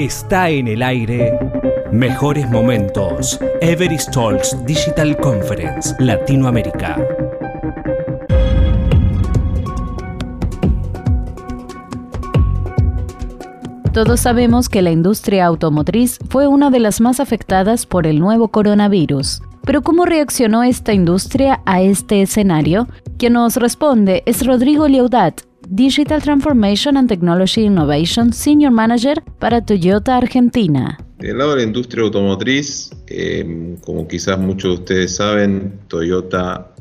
Está 0.00 0.48
en 0.48 0.66
el 0.66 0.82
aire. 0.82 1.38
Mejores 1.92 2.48
momentos. 2.48 3.38
Everest 3.60 4.10
Talks 4.10 4.56
Digital 4.64 5.14
Conference 5.18 5.94
Latinoamérica. 5.98 6.96
Todos 13.92 14.20
sabemos 14.20 14.70
que 14.70 14.80
la 14.80 14.90
industria 14.90 15.44
automotriz 15.44 16.18
fue 16.30 16.46
una 16.46 16.70
de 16.70 16.78
las 16.78 17.02
más 17.02 17.20
afectadas 17.20 17.84
por 17.84 18.06
el 18.06 18.20
nuevo 18.20 18.48
coronavirus. 18.48 19.42
Pero 19.66 19.82
¿cómo 19.82 20.06
reaccionó 20.06 20.62
esta 20.62 20.94
industria 20.94 21.60
a 21.66 21.82
este 21.82 22.22
escenario? 22.22 22.88
Quien 23.18 23.34
nos 23.34 23.56
responde 23.56 24.22
es 24.24 24.46
Rodrigo 24.46 24.88
Liaudat, 24.88 25.42
Digital 25.72 26.20
Transformation 26.20 26.96
and 26.96 27.08
Technology 27.08 27.62
Innovation 27.62 28.32
Senior 28.32 28.72
Manager 28.72 29.22
para 29.38 29.64
Toyota 29.64 30.16
Argentina. 30.16 30.98
Del 31.20 31.38
lado 31.38 31.50
de 31.50 31.58
la 31.58 31.62
industria 31.62 32.02
automotriz, 32.02 32.90
eh, 33.06 33.76
como 33.86 34.08
quizás 34.08 34.36
muchos 34.36 34.70
de 34.70 34.80
ustedes 34.80 35.14
saben, 35.14 35.78
Toyota 35.86 36.74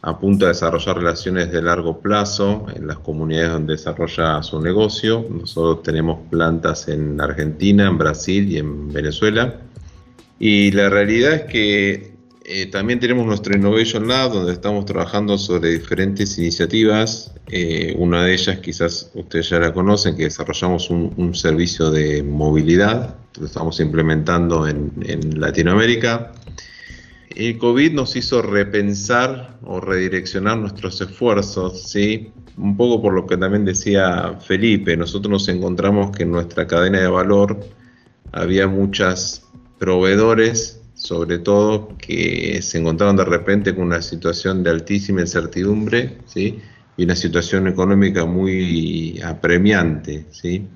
apunta 0.00 0.46
a 0.46 0.48
desarrollar 0.48 0.96
relaciones 0.96 1.52
de 1.52 1.60
largo 1.60 2.00
plazo 2.00 2.64
en 2.74 2.86
las 2.86 2.98
comunidades 3.00 3.52
donde 3.52 3.74
desarrolla 3.74 4.42
su 4.42 4.58
negocio. 4.58 5.26
Nosotros 5.28 5.82
tenemos 5.82 6.20
plantas 6.30 6.88
en 6.88 7.20
Argentina, 7.20 7.88
en 7.88 7.98
Brasil 7.98 8.50
y 8.50 8.56
en 8.56 8.90
Venezuela. 8.90 9.60
Y 10.38 10.70
la 10.70 10.88
realidad 10.88 11.34
es 11.34 11.42
que 11.42 12.14
eh, 12.52 12.66
también 12.66 12.98
tenemos 12.98 13.24
nuestro 13.26 13.54
Innovation 13.54 14.08
Lab, 14.08 14.32
donde 14.32 14.52
estamos 14.54 14.84
trabajando 14.84 15.38
sobre 15.38 15.70
diferentes 15.70 16.36
iniciativas. 16.36 17.32
Eh, 17.46 17.94
una 17.96 18.24
de 18.24 18.32
ellas, 18.34 18.58
quizás 18.58 19.08
ustedes 19.14 19.50
ya 19.50 19.60
la 19.60 19.72
conocen, 19.72 20.16
que 20.16 20.24
desarrollamos 20.24 20.90
un, 20.90 21.32
servicio 21.32 21.92
de 21.92 22.24
movilidad, 22.24 23.14
lo 23.38 23.46
estamos 23.46 23.78
implementando 23.78 24.66
en, 24.66 24.90
Latinoamérica. 25.38 26.32
El 27.36 27.56
COVID 27.56 27.92
nos 27.92 28.16
hizo 28.16 28.42
repensar 28.42 29.56
o 29.62 29.80
redireccionar 29.80 30.58
nuestros 30.58 31.00
esfuerzos, 31.00 31.88
¿sí? 31.88 32.32
un 32.56 32.76
poco 32.76 33.00
por 33.00 33.14
lo 33.14 33.28
que 33.28 33.36
también 33.36 33.64
decía 33.64 34.36
Felipe, 34.44 34.96
nosotros 34.96 35.30
nos 35.30 35.48
encontramos 35.48 36.10
que 36.10 36.24
en 36.24 36.32
nuestra 36.32 36.66
cadena 36.66 36.98
de 36.98 37.06
valor 37.06 37.60
había 38.32 38.66
muchos 38.66 39.42
proveedores 39.78 40.79
sobre 41.00 41.38
todo 41.38 41.96
que 41.96 42.60
se 42.60 42.78
encontraron 42.78 43.16
de 43.16 43.24
repente 43.24 43.74
con 43.74 43.84
una 43.84 44.02
situación 44.02 44.62
de 44.62 44.70
altísima 44.70 45.22
incertidumbre 45.22 46.18
¿sí? 46.26 46.60
y 46.96 47.04
una 47.04 47.16
situación 47.16 47.66
económica 47.66 48.26
muy 48.26 49.18
apremiante. 49.24 50.26
¿sí? 50.30 50.66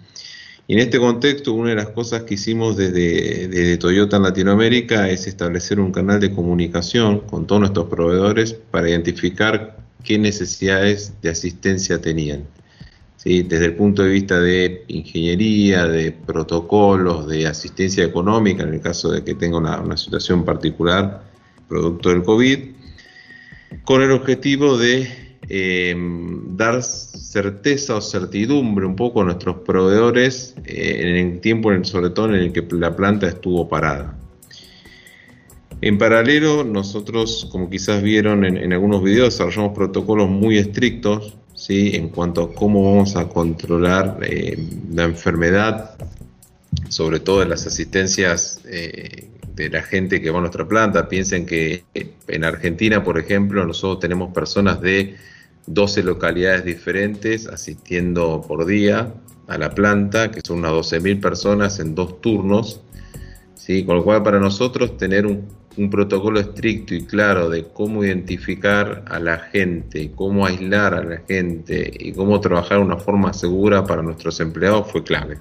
Y 0.67 0.73
en 0.73 0.79
este 0.79 0.99
contexto, 0.99 1.53
una 1.53 1.71
de 1.71 1.77
las 1.77 1.91
cosas 1.91 2.23
que 2.23 2.35
hicimos 2.35 2.79
desde, 2.79 3.49
desde, 3.49 3.77
Toyota 3.77 4.17
en 4.17 4.23
Latinoamérica 4.23 5.11
es 5.11 5.27
establecer 5.27 5.79
un 5.79 5.93
canal 5.93 6.21
de 6.21 6.33
comunicación 6.33 7.21
con 7.21 7.47
todos 7.47 7.61
nuestros 7.61 7.87
proveedores 7.89 8.55
para 8.55 8.89
identificar 8.89 9.77
qué 10.03 10.19
necesidades 10.19 11.13
de 11.21 11.29
asistencia 11.29 12.01
tenían 12.01 12.45
desde 13.25 13.65
el 13.65 13.75
punto 13.75 14.03
de 14.03 14.11
vista 14.11 14.39
de 14.39 14.85
ingeniería, 14.89 15.87
de 15.87 16.13
protocolos, 16.13 17.27
de 17.27 17.47
asistencia 17.47 18.05
económica, 18.05 18.65
en 18.65 18.75
el 18.75 18.81
caso 18.81 19.11
de 19.11 19.25
que 19.25 19.35
tenga 19.35 19.57
una, 19.57 19.97
situación 19.97 20.45
particular 20.45 21.25
producto 21.67 22.11
del 22.11 22.23
COVID, 22.23 22.59
con 23.85 24.03
el 24.03 24.11
objetivo 24.11 24.77
de 24.77 25.09
em, 25.49 26.55
dar 26.55 26.83
certeza 26.83 27.97
o 27.97 28.01
certidumbre 28.03 28.85
un 28.85 28.95
poco 28.95 29.23
a 29.23 29.25
nuestros 29.25 29.57
proveedores 29.61 30.55
eh, 30.67 30.99
en 31.01 31.33
el 31.33 31.41
tiempo, 31.41 31.73
sobre 31.85 32.11
todo 32.11 32.27
en 32.29 32.35
el 32.35 32.53
que 32.53 32.63
la 32.73 32.95
planta 32.95 33.27
estuvo 33.27 33.67
parada. 33.67 34.19
En 35.81 35.97
paralelo, 35.97 36.63
nosotros, 36.63 37.49
como 37.51 37.69
quizás 37.71 38.03
vieron 38.03 38.45
en 38.45 38.73
algunos 38.73 39.03
videos, 39.03 39.35
desarrollamos 39.35 39.75
protocolos 39.75 40.31
muy 40.31 40.57
estrictos 40.57 41.37
¿sí? 41.65 41.93
en 41.95 42.11
cuanto 42.11 42.43
a 42.43 42.53
cómo 42.53 42.85
vamos 42.85 43.17
a 43.17 43.27
controlar 43.27 44.19
eh, 44.21 44.59
la 44.93 45.05
enfermedad, 45.05 45.97
sobre 46.91 47.21
todo 47.21 47.43
en 47.43 47.49
las 47.49 47.67
asistencias 47.67 48.61
eh, 48.67 49.31
de 49.55 49.71
la 49.71 49.83
gente 49.83 50.21
que 50.21 50.31
va 50.31 50.39
a 50.39 50.41
nuestra 50.43 50.69
planta. 50.69 51.09
Piensen 51.09 51.47
que 51.47 51.85
en 52.29 52.45
Argentina, 52.45 53.03
por 53.03 53.19
ejemplo, 53.19 53.65
nosotros 53.65 54.01
tenemos 54.01 54.35
personas 54.35 54.83
de 54.83 55.17
12 55.67 56.03
localidades 56.03 56.67
diferentes 56.67 57.47
asistiendo 57.47 58.45
por 58.47 58.67
día 58.67 59.15
a 59.47 59.57
la 59.57 59.71
planta, 59.71 60.31
que 60.31 60.43
son 60.45 60.59
unas 60.59 60.73
12.000 60.73 61.19
personas 61.19 61.81
en 61.81 61.95
dos 61.95 62.21
turnos. 62.21 62.83
¿sí? 63.55 63.87
Con 63.87 63.97
lo 63.97 64.05
cual 64.05 64.23
para 64.23 64.39
nosotros 64.39 64.99
tener 64.99 65.25
un 65.25 65.49
un 65.77 65.91
protocolo 65.91 66.41
estricto 66.41 66.95
y 66.95 67.05
claro 67.05 67.49
de 67.51 67.65
cómo 67.65 68.05
identificar 68.05 69.05
a 69.09 69.19
la 69.19 69.39
gente, 69.39 70.13
cómo 70.15 70.47
aislar 70.47 70.95
a 70.95 71.03
la 71.03 71.19
gente 71.29 71.91
y 71.99 72.13
cómo 72.13 72.41
trabajar 72.41 72.79
de 72.79 72.85
una 72.85 72.97
forma 72.97 73.33
segura 73.33 73.85
para 73.85 74.03
nuestros 74.03 74.39
empleados 74.41 74.91
fue 74.91 75.03
clave. 75.03 75.39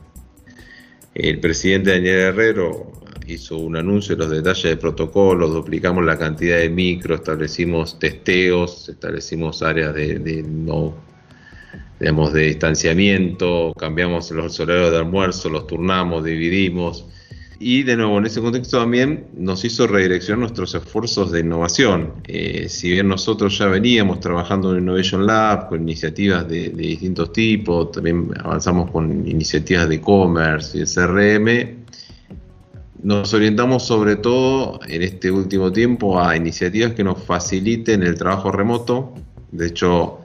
El 1.14 1.40
presidente 1.40 1.92
Daniel 1.92 2.20
Herrero 2.20 2.92
hizo 3.28 3.58
un 3.58 3.78
anuncio 3.78 4.16
de 4.16 4.24
los 4.24 4.32
detalles 4.32 4.64
de 4.64 4.78
protocolo, 4.78 5.48
duplicamos 5.48 6.04
la 6.04 6.18
cantidad 6.18 6.58
de 6.58 6.70
micro, 6.70 7.16
establecimos 7.16 8.00
testeos, 8.00 8.90
establecimos 8.90 9.62
áreas 9.62 9.94
de, 9.94 10.44
no 10.48 10.96
digamos, 12.00 12.34
de 12.34 12.46
distanciamiento, 12.48 13.74
cambiamos 13.78 14.32
los 14.32 14.60
horarios 14.60 14.92
de 14.92 14.98
almuerzo, 14.98 15.50
los 15.50 15.68
turnamos, 15.68 16.24
dividimos, 16.24 17.06
y 17.64 17.84
de 17.84 17.96
nuevo, 17.96 18.18
en 18.18 18.26
ese 18.26 18.42
contexto 18.42 18.80
también 18.80 19.28
nos 19.38 19.64
hizo 19.64 19.88
redireccionar 19.88 20.40
nuestros 20.40 20.76
esfuerzos 20.76 21.32
de 21.32 21.40
innovación. 21.40 22.16
Eh, 22.28 22.68
si 22.68 22.92
bien 22.92 23.08
nosotros 23.08 23.58
ya 23.58 23.68
veníamos 23.68 24.20
trabajando 24.20 24.74
en 24.74 24.84
Innovation 24.84 25.26
Lab 25.26 25.70
con 25.70 25.82
iniciativas 25.82 26.46
de, 26.48 26.70
distintos 26.70 27.32
tipos, 27.32 27.92
también 27.92 28.32
avanzamos 28.44 28.92
con 28.92 29.26
iniciativas 29.28 29.88
de 29.88 29.96
e-commerce 29.96 30.78
y 30.78 30.82
de 30.82 30.86
CRM, 30.86 31.84
nos 33.04 33.34
orientamos 33.34 33.84
sobre 33.84 34.18
todo 34.18 34.80
en 34.88 35.02
este 35.02 35.32
último 35.32 35.72
tiempo 35.72 36.20
a 36.20 36.36
iniciativas 36.36 36.94
que 36.94 37.04
nos 37.04 37.24
faciliten 37.24 38.04
el 38.04 38.16
trabajo 38.16 38.52
remoto. 38.52 39.14
De 39.52 39.68
hecho, 39.68 40.23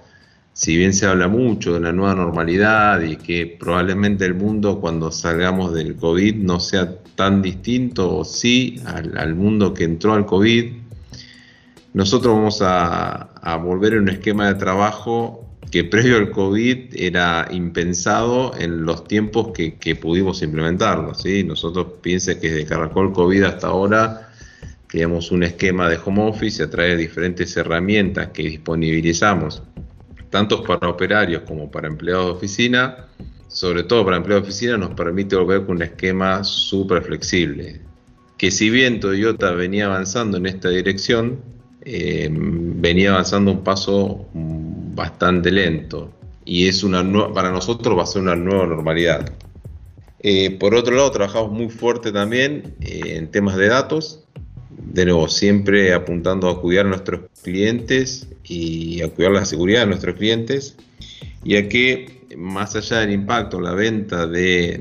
si 0.58 0.76
bien 0.76 0.92
se 0.92 1.06
habla 1.06 1.28
mucho 1.28 1.74
de 1.74 1.78
la 1.78 1.92
nueva 1.92 2.16
normalidad 2.16 3.00
y 3.02 3.14
que 3.14 3.46
probablemente 3.46 4.24
el 4.24 4.34
mundo 4.34 4.80
cuando 4.80 5.12
salgamos 5.12 5.72
del 5.72 5.94
COVID 5.94 6.34
no 6.34 6.58
sea 6.58 6.96
tan 7.14 7.42
distinto 7.42 8.16
o 8.16 8.24
sí 8.24 8.82
al, 8.84 9.36
mundo 9.36 9.72
que 9.72 9.84
entró 9.84 10.14
al 10.14 10.26
COVID, 10.26 10.72
nosotros 11.94 12.34
vamos 12.34 12.58
a, 12.60 13.56
volver 13.62 13.94
a 13.94 13.98
un 13.98 14.08
esquema 14.08 14.48
de 14.48 14.56
trabajo 14.56 15.46
que 15.70 15.84
previo 15.84 16.16
al 16.16 16.32
COVID 16.32 16.92
era 16.92 17.46
impensado 17.52 18.52
en 18.58 18.84
los 18.84 19.04
tiempos 19.04 19.52
que, 19.52 19.94
pudimos 19.94 20.42
implementarlo. 20.42 21.14
¿sí? 21.14 21.44
Nosotros 21.44 21.86
piensen 22.02 22.40
que 22.40 22.50
desde 22.50 22.74
el 22.74 23.12
COVID 23.12 23.44
hasta 23.44 23.68
ahora 23.68 24.28
creamos 24.88 25.30
un 25.30 25.44
esquema 25.44 25.88
de 25.88 26.00
home 26.04 26.22
office 26.22 26.64
a 26.64 26.68
través 26.68 26.96
de 26.96 27.02
diferentes 27.02 27.56
herramientas 27.56 28.30
que 28.30 28.42
disponibilizamos 28.42 29.62
tanto 30.30 30.62
para 30.62 30.88
operarios 30.88 31.42
como 31.42 31.70
para 31.70 31.88
empleados 31.88 32.26
de 32.26 32.32
oficina, 32.32 33.06
sobre 33.48 33.82
todo 33.82 34.04
para 34.04 34.16
empleados 34.16 34.44
de 34.44 34.48
oficina, 34.50 34.76
nos 34.76 34.90
permite 34.94 35.36
volver 35.36 35.64
con 35.64 35.76
un 35.76 35.82
esquema 35.82 36.44
súper 36.44 37.02
flexible. 37.02 37.80
Que 38.36 38.50
si 38.50 38.70
bien 38.70 39.00
Toyota 39.00 39.52
venía 39.52 39.86
avanzando 39.86 40.36
en 40.36 40.46
esta 40.46 40.68
dirección, 40.68 41.40
eh, 41.84 42.28
venía 42.30 43.12
avanzando 43.12 43.52
un 43.52 43.64
paso 43.64 44.26
bastante 44.34 45.50
lento 45.50 46.12
y 46.44 46.66
es 46.66 46.82
una 46.82 47.02
para 47.32 47.50
nosotros 47.50 47.96
va 47.96 48.02
a 48.02 48.06
ser 48.06 48.22
una 48.22 48.34
nueva 48.34 48.66
normalidad. 48.66 49.32
Eh, 50.20 50.50
por 50.58 50.74
otro 50.74 50.96
lado, 50.96 51.10
trabajamos 51.10 51.52
muy 51.52 51.68
fuerte 51.68 52.10
también 52.10 52.74
eh, 52.80 53.16
en 53.16 53.30
temas 53.30 53.56
de 53.56 53.68
datos, 53.68 54.24
de 54.92 55.04
nuevo, 55.04 55.28
siempre 55.28 55.92
apuntando 55.92 56.48
a 56.48 56.60
cuidar 56.60 56.86
a 56.86 56.90
nuestros 56.90 57.20
clientes 57.42 58.28
y 58.44 59.02
a 59.02 59.08
cuidar 59.08 59.32
la 59.32 59.44
seguridad 59.44 59.80
de 59.80 59.86
nuestros 59.86 60.16
clientes, 60.16 60.76
ya 61.44 61.68
que 61.68 62.22
más 62.36 62.74
allá 62.76 63.00
del 63.00 63.12
impacto 63.12 63.60
la 63.60 63.74
venta 63.74 64.26
de, 64.26 64.80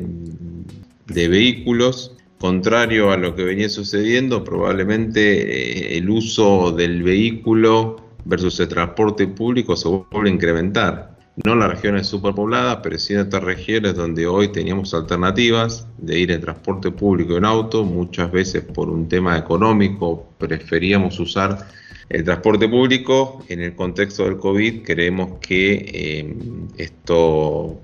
de 1.08 1.28
vehículos, 1.28 2.14
contrario 2.40 3.12
a 3.12 3.18
lo 3.18 3.36
que 3.36 3.44
venía 3.44 3.70
sucediendo, 3.70 4.44
probablemente 4.44 5.94
eh, 5.94 5.98
el 5.98 6.10
uso 6.10 6.72
del 6.72 7.04
vehículo 7.04 8.08
versus 8.26 8.60
el 8.60 8.68
transporte 8.68 9.28
público 9.28 9.76
se 9.76 9.88
vuelve 9.88 10.30
a 10.30 10.34
incrementar 10.34 11.17
no 11.46 11.56
las 11.56 11.70
regiones 11.70 12.08
superpobladas, 12.08 12.80
pero 12.84 12.98
sí 12.98 13.14
en 13.14 13.22
estas 13.22 13.44
regiones 13.44 13.96
donde 13.96 14.26
hoy 14.26 14.50
teníamos 14.50 14.94
alternativas 14.94 15.88
de 15.98 16.20
ir 16.20 16.32
en 16.32 16.42
transporte 16.42 16.92
público 16.92 17.38
en 17.38 17.46
auto, 17.46 17.84
muchas 17.84 18.32
veces 18.32 18.64
por 18.64 18.90
un 18.90 19.08
tema 19.08 19.38
económico 19.38 20.28
preferíamos 20.38 21.20
usar 21.20 21.68
el 22.10 22.24
transporte 22.24 22.68
público. 22.68 23.44
En 23.50 23.62
el 23.62 23.76
contexto 23.76 24.24
del 24.24 24.38
COVID 24.38 24.84
creemos 24.84 25.40
que 25.40 25.74
eh, 25.74 26.36
esto 26.78 27.80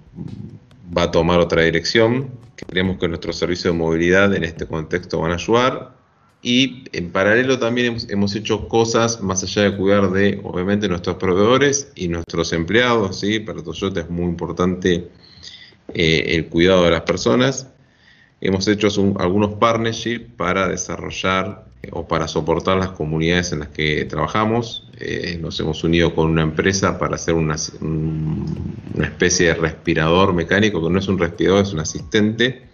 va 0.95 1.03
a 1.03 1.11
tomar 1.11 1.39
otra 1.39 1.61
dirección, 1.61 2.31
Creemos 2.55 2.97
que 2.97 3.07
nuestros 3.07 3.37
servicios 3.37 3.73
de 3.73 3.79
movilidad 3.79 4.33
en 4.33 4.43
este 4.43 4.65
contexto 4.67 5.19
van 5.19 5.31
a 5.31 5.35
ayudar. 5.35 5.95
Y 6.45 6.83
en 6.91 7.09
paralelo 7.11 7.57
también 7.57 7.97
hemos, 8.09 8.35
hecho 8.35 8.67
cosas 8.67 9.21
más 9.21 9.41
allá 9.43 9.61
de 9.63 9.77
cuidar 9.77 10.11
de, 10.11 10.41
obviamente, 10.43 10.89
nuestros 10.89 11.15
proveedores 11.15 11.89
y 11.95 12.09
nuestros 12.09 12.51
empleados. 12.51 13.21
¿sí? 13.21 13.39
Para 13.39 13.63
Toyota 13.63 14.01
es 14.01 14.09
muy 14.09 14.25
importante 14.25 15.07
eh, 15.93 16.23
el 16.27 16.47
cuidado 16.47 16.83
de 16.83 16.91
las 16.91 17.01
personas. 17.01 17.67
Hemos 18.41 18.67
hecho 18.67 18.89
algunos 19.19 19.53
partnerships 19.53 20.25
para 20.35 20.67
desarrollar 20.67 21.63
eh, 21.81 21.87
o 21.93 22.05
para 22.05 22.27
soportar 22.27 22.75
las 22.75 22.89
comunidades 22.89 23.53
en 23.53 23.59
las 23.59 23.69
que 23.69 24.03
trabajamos. 24.03 24.89
Eh, 24.99 25.37
nos 25.41 25.57
hemos 25.61 25.81
unido 25.85 26.13
con 26.13 26.29
una 26.29 26.41
empresa 26.41 26.99
para 26.99 27.15
hacer 27.15 27.35
una, 27.35 27.55
una, 27.79 29.05
especie 29.05 29.47
de 29.47 29.53
respirador 29.53 30.33
mecánico, 30.33 30.83
que 30.83 30.89
no 30.89 30.99
es 30.99 31.07
un 31.07 31.19
respirador, 31.19 31.63
es 31.63 31.71
un 31.71 31.79
asistente, 31.79 32.72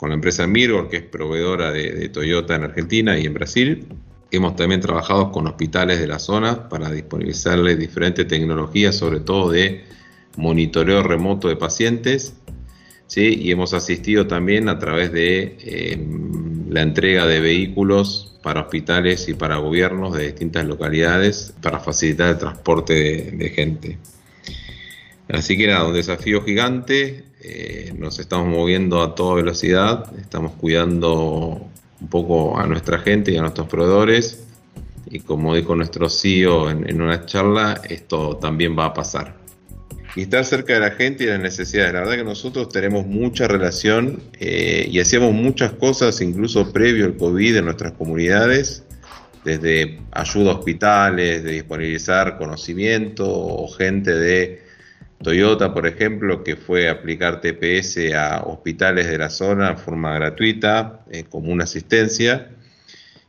con 0.00 0.08
la 0.08 0.14
empresa 0.14 0.46
Mirgor, 0.46 0.88
que 0.88 0.96
es 0.96 1.02
proveedora 1.02 1.72
de, 1.72 2.08
Toyota 2.08 2.54
en 2.54 2.64
Argentina 2.64 3.18
y 3.18 3.26
en 3.26 3.34
Brasil. 3.34 3.86
Hemos 4.30 4.56
también 4.56 4.80
trabajado 4.80 5.30
con 5.30 5.46
hospitales 5.46 6.00
de 6.00 6.06
la 6.06 6.18
zona 6.18 6.70
para 6.70 6.90
disponibilizarles 6.90 7.78
diferentes 7.78 8.26
tecnologías, 8.26 8.96
sobre 8.96 9.20
todo 9.20 9.50
de 9.50 9.84
monitoreo 10.38 11.02
remoto 11.02 11.48
de 11.48 11.56
pacientes 11.56 12.32
¿sí? 13.08 13.40
y 13.42 13.50
hemos 13.50 13.74
asistido 13.74 14.26
también 14.26 14.70
a 14.70 14.78
través 14.78 15.12
de 15.12 15.58
em, 15.66 16.70
la 16.70 16.80
entrega 16.80 17.26
de 17.26 17.40
vehículos 17.40 18.38
para 18.42 18.62
hospitales 18.62 19.28
y 19.28 19.34
para 19.34 19.56
gobiernos 19.56 20.16
de 20.16 20.28
distintas 20.28 20.64
localidades 20.64 21.52
para 21.60 21.78
facilitar 21.78 22.30
el 22.30 22.38
transporte 22.38 22.94
de, 23.32 23.50
gente. 23.50 23.98
Así 25.32 25.56
que 25.56 25.64
era 25.64 25.84
un 25.84 25.94
desafío 25.94 26.42
gigante, 26.42 27.24
eh, 27.42 27.92
nos 27.96 28.18
estamos 28.18 28.48
moviendo 28.48 29.02
a 29.02 29.14
toda 29.14 29.36
velocidad, 29.36 30.10
estamos 30.18 30.52
cuidando 30.52 31.68
un 32.00 32.08
poco 32.08 32.58
a 32.58 32.66
nuestra 32.66 32.98
gente 32.98 33.32
y 33.32 33.36
a 33.36 33.42
nuestros 33.42 33.68
proveedores. 33.68 34.44
Y 35.10 35.20
como 35.20 35.54
dijo 35.54 35.74
nuestro 35.74 36.08
CEO 36.08 36.70
en 36.70 37.02
una 37.02 37.26
charla, 37.26 37.80
esto 37.88 38.36
también 38.36 38.78
va 38.78 38.86
a 38.86 38.94
pasar. 38.94 39.40
Y 40.16 40.22
estar 40.22 40.44
cerca 40.44 40.74
de 40.74 40.80
la 40.80 40.90
gente 40.90 41.22
y 41.22 41.26
de 41.26 41.34
las 41.34 41.42
necesidades. 41.42 41.92
La 41.92 42.00
verdad 42.00 42.16
que 42.16 42.24
nosotros 42.24 42.68
tenemos 42.68 43.06
mucha 43.06 43.46
relación 43.46 44.20
eh, 44.40 44.88
y 44.90 44.98
hacíamos 44.98 45.32
muchas 45.32 45.72
cosas 45.72 46.20
incluso 46.20 46.72
previo 46.72 47.06
al 47.06 47.16
COVID 47.16 47.58
en 47.58 47.64
nuestras 47.66 47.92
comunidades, 47.92 48.82
desde 49.44 50.00
ayuda 50.10 50.50
a 50.50 50.54
hospitales, 50.56 51.44
de 51.44 51.52
disponibilizar 51.52 52.38
conocimiento 52.38 53.24
o 53.26 53.68
gente 53.68 54.12
de 54.12 54.69
Toyota, 55.22 55.74
por 55.74 55.86
ejemplo, 55.86 56.42
que 56.42 56.56
fue 56.56 56.88
aplicar 56.88 57.42
TPS 57.42 58.14
a 58.14 58.42
hospitales 58.42 59.06
de 59.06 59.18
la 59.18 59.28
zona 59.28 59.70
en 59.70 59.78
forma 59.78 60.14
gratuita, 60.14 61.04
eh, 61.10 61.24
como 61.28 61.52
una 61.52 61.64
asistencia. 61.64 62.50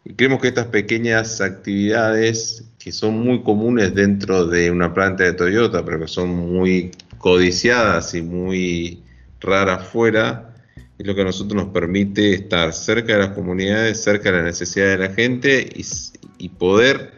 Y 0.05 0.13
creemos 0.13 0.41
que 0.41 0.47
estas 0.47 0.67
pequeñas 0.67 1.41
actividades 1.41 2.63
que 2.79 2.91
son 2.91 3.19
muy 3.19 3.43
comunes 3.43 3.93
dentro 3.93 4.47
de 4.47 4.71
una 4.71 4.93
planta 4.93 5.25
de 5.25 5.33
Toyota, 5.33 5.83
pero 5.83 5.99
que 5.99 6.07
son 6.07 6.29
muy 6.29 6.91
codiciadas 7.17 8.15
y 8.15 8.21
muy 8.21 9.03
raras 9.41 9.87
fuera, 9.87 10.55
es 10.97 11.05
lo 11.05 11.13
que 11.13 11.21
a 11.21 11.25
nosotros 11.25 11.61
nos 11.61 11.73
permite 11.73 12.33
estar 12.33 12.73
cerca 12.73 13.13
de 13.13 13.19
las 13.19 13.29
comunidades, 13.29 14.01
cerca 14.01 14.31
de 14.31 14.37
la 14.37 14.43
necesidad 14.43 14.87
de 14.87 14.97
la 14.97 15.13
gente 15.13 15.67
y, 15.75 16.49
poder 16.49 17.11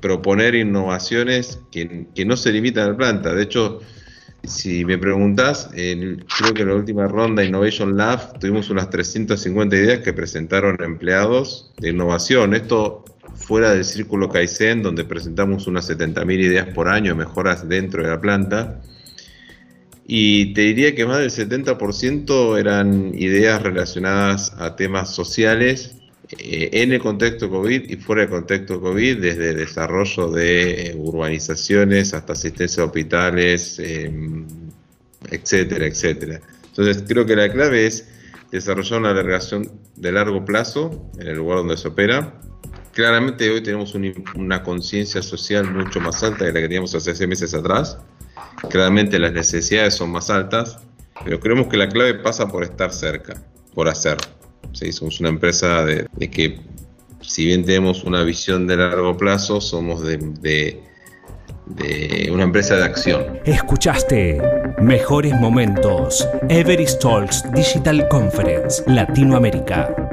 proponer 0.00 0.54
innovaciones 0.54 1.60
que, 1.70 2.06
que, 2.14 2.24
no 2.24 2.36
se 2.36 2.52
limitan 2.52 2.84
a 2.84 2.88
la 2.92 2.96
planta. 2.96 3.34
De 3.34 3.42
hecho, 3.42 3.80
si 4.46 4.84
me 4.84 4.98
preguntás, 4.98 5.70
creo 5.72 6.54
que 6.54 6.62
en 6.62 6.68
la 6.68 6.74
última 6.74 7.06
ronda 7.08 7.44
Innovation 7.44 7.96
Lab 7.96 8.38
tuvimos 8.38 8.70
unas 8.70 8.90
350 8.90 9.76
ideas 9.76 10.00
que 10.00 10.12
presentaron 10.12 10.82
empleados 10.82 11.72
de 11.78 11.90
innovación. 11.90 12.54
Esto 12.54 13.04
fuera 13.34 13.72
del 13.72 13.84
círculo 13.84 14.28
Kaizen, 14.28 14.82
donde 14.82 15.04
presentamos 15.04 15.66
unas 15.66 15.90
70.000 15.90 16.40
ideas 16.40 16.68
por 16.74 16.88
año, 16.88 17.14
mejoras 17.14 17.68
dentro 17.68 18.02
de 18.02 18.08
la 18.08 18.20
planta. 18.20 18.80
Y 20.06 20.54
te 20.54 20.60
diría 20.62 20.94
que 20.94 21.04
más 21.04 21.18
del 21.18 21.30
70% 21.30 22.58
eran 22.58 23.12
ideas 23.14 23.60
relacionadas 23.62 24.54
a 24.58 24.76
temas 24.76 25.14
sociales 25.14 25.95
en 26.30 26.92
el 26.92 27.00
contexto 27.00 27.48
COVID 27.48 27.90
y 27.90 27.96
fuera 27.96 28.22
del 28.22 28.30
contexto 28.30 28.80
COVID, 28.80 29.18
desde 29.18 29.54
desarrollo 29.54 30.30
de 30.30 30.88
eh, 30.88 30.94
urbanizaciones 30.96 32.14
hasta 32.14 32.32
asistencia 32.32 32.82
a 32.82 32.86
hospitales, 32.86 33.78
em, 33.78 34.46
etcétera, 35.30 35.86
etcétera. 35.86 36.40
Entonces 36.68 37.04
creo 37.06 37.26
que 37.26 37.36
la 37.36 37.50
clave 37.50 37.86
es 37.86 38.08
desarrollar 38.50 39.00
una 39.00 39.10
alargación 39.10 39.70
de 39.96 40.12
largo 40.12 40.44
plazo 40.44 41.10
en 41.18 41.28
el 41.28 41.36
lugar 41.36 41.58
donde 41.58 41.76
se 41.76 41.88
opera, 41.88 42.40
Claramente 42.96 43.50
hoy 43.50 43.62
tenemos 43.62 43.94
una 43.94 44.62
conciencia 44.62 45.20
social 45.20 45.70
mucho 45.70 46.00
más 46.00 46.22
alta 46.22 46.46
de 46.46 46.52
la 46.54 46.60
que 46.60 46.68
teníamos 46.68 46.94
hace 46.94 47.26
meses 47.26 47.52
atrás. 47.52 47.98
Claramente 48.70 49.18
las 49.18 49.34
necesidades 49.34 49.92
son 49.92 50.12
más 50.12 50.30
altas, 50.30 50.78
pero 51.22 51.38
creemos 51.38 51.66
que 51.66 51.76
la 51.76 51.90
clave 51.90 52.14
pasa 52.14 52.48
por 52.48 52.64
estar 52.64 52.90
cerca, 52.94 53.34
por 53.74 53.86
hacer. 53.86 54.16
¿Sí? 54.76 54.92
Somos 54.92 55.20
una 55.20 55.30
empresa 55.30 55.84
de, 55.84 56.06
que, 56.30 56.60
si 57.20 57.46
bien 57.46 57.64
tenemos 57.64 58.04
una 58.04 58.22
visión 58.22 58.66
de 58.66 58.76
largo 58.76 59.16
plazo, 59.16 59.60
somos 59.60 60.02
de, 60.02 60.82
una 62.30 62.44
empresa 62.44 62.76
de 62.76 62.84
acción. 62.84 63.40
Escuchaste 63.44 64.40
Mejores 64.78 65.34
Momentos, 65.40 66.28
Everest 66.48 67.02
Talks 67.02 67.42
Digital 67.52 68.06
Conference, 68.08 68.82
Latinoamérica. 68.86 70.05